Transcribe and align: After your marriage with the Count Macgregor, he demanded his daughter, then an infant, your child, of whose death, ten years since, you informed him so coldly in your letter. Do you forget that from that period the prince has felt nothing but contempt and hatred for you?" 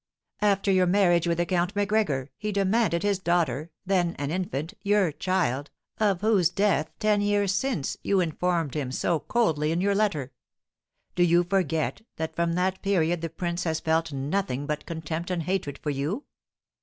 After 0.41 0.71
your 0.71 0.87
marriage 0.87 1.27
with 1.27 1.37
the 1.37 1.45
Count 1.45 1.75
Macgregor, 1.75 2.31
he 2.35 2.51
demanded 2.51 3.03
his 3.03 3.19
daughter, 3.19 3.69
then 3.85 4.15
an 4.15 4.31
infant, 4.31 4.73
your 4.81 5.11
child, 5.11 5.69
of 5.99 6.21
whose 6.21 6.49
death, 6.49 6.91
ten 6.97 7.21
years 7.21 7.53
since, 7.53 7.97
you 8.01 8.19
informed 8.19 8.73
him 8.73 8.91
so 8.91 9.19
coldly 9.19 9.71
in 9.71 9.79
your 9.79 9.93
letter. 9.93 10.31
Do 11.13 11.21
you 11.21 11.43
forget 11.43 12.01
that 12.15 12.35
from 12.35 12.53
that 12.53 12.81
period 12.81 13.21
the 13.21 13.29
prince 13.29 13.63
has 13.65 13.79
felt 13.79 14.11
nothing 14.11 14.65
but 14.65 14.87
contempt 14.87 15.29
and 15.29 15.43
hatred 15.43 15.77
for 15.77 15.91
you?" 15.91 16.23